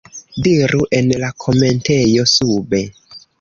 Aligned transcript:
Diru 0.45 0.79
en 0.99 1.11
la 1.23 1.29
komentejo 1.45 2.27
sube. 2.33 2.83